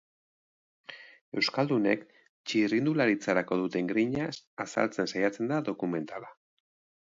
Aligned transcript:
Euskaldunek 1.41 2.05
txirrindularitzarako 2.15 3.59
duten 3.61 3.93
grina 3.93 4.31
azaltzen 4.67 5.13
saiatzen 5.13 5.53
da 5.55 5.61
dokumentala. 5.71 6.35